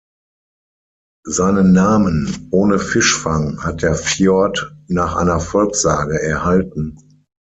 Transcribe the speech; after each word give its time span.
Seinen 1.27 1.73
Namen 1.73 2.47
"ohne 2.49 2.79
Fischfang" 2.79 3.63
hat 3.63 3.83
der 3.83 3.93
Fjord 3.93 4.75
nach 4.87 5.15
einer 5.15 5.39
Volkssage 5.39 6.19
erhalten. 6.19 7.27